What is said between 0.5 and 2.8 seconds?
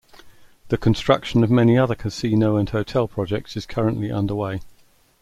The construction of many other casino and